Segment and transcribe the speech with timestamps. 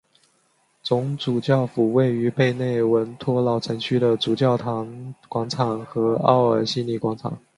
[0.81, 7.37] 总主教府位于贝内文托老城区的主教座堂广场和奥尔西尼广场。